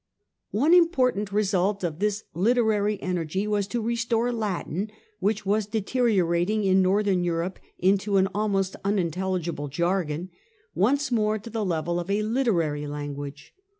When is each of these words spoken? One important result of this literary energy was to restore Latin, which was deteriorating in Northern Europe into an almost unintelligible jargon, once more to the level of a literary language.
One 0.49 0.73
important 0.73 1.31
result 1.31 1.83
of 1.83 1.99
this 1.99 2.23
literary 2.33 2.99
energy 3.03 3.45
was 3.45 3.67
to 3.67 3.79
restore 3.81 4.31
Latin, 4.33 4.89
which 5.19 5.45
was 5.45 5.67
deteriorating 5.67 6.63
in 6.63 6.81
Northern 6.81 7.23
Europe 7.23 7.59
into 7.77 8.17
an 8.17 8.27
almost 8.33 8.75
unintelligible 8.83 9.67
jargon, 9.67 10.31
once 10.73 11.11
more 11.11 11.37
to 11.37 11.51
the 11.51 11.63
level 11.63 11.99
of 11.99 12.09
a 12.09 12.23
literary 12.23 12.87
language. 12.87 13.53